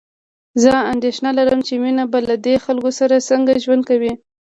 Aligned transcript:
زه 0.63 0.71
اندېښنه 0.93 1.29
لرم 1.37 1.59
چې 1.67 1.73
مينه 1.83 2.03
به 2.11 2.19
له 2.29 2.35
دې 2.45 2.55
خلکو 2.65 2.89
سره 2.99 3.25
څنګه 3.29 3.61
ژوند 3.63 3.83
کوي 3.89 4.13